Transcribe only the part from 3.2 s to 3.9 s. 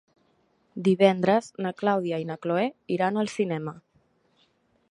al cinema.